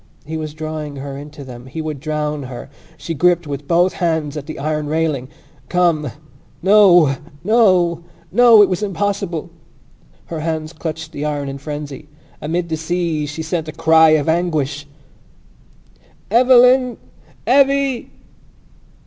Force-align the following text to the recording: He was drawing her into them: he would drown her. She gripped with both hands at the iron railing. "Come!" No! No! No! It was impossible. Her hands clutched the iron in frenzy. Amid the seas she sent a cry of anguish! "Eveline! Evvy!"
He 0.25 0.35
was 0.35 0.55
drawing 0.55 0.95
her 0.95 1.15
into 1.15 1.43
them: 1.43 1.67
he 1.67 1.79
would 1.79 1.99
drown 1.99 2.41
her. 2.49 2.71
She 2.97 3.13
gripped 3.13 3.45
with 3.45 3.67
both 3.67 3.93
hands 3.93 4.35
at 4.35 4.47
the 4.47 4.57
iron 4.57 4.87
railing. 4.87 5.27
"Come!" 5.69 6.09
No! 6.63 7.17
No! 7.43 8.03
No! 8.31 8.63
It 8.63 8.67
was 8.67 8.81
impossible. 8.81 9.51
Her 10.25 10.39
hands 10.39 10.73
clutched 10.73 11.11
the 11.11 11.23
iron 11.23 11.47
in 11.47 11.59
frenzy. 11.59 12.07
Amid 12.41 12.69
the 12.69 12.77
seas 12.77 13.29
she 13.29 13.43
sent 13.43 13.67
a 13.67 13.71
cry 13.71 14.17
of 14.19 14.27
anguish! 14.27 14.87
"Eveline! 16.31 16.97
Evvy!" 17.45 18.09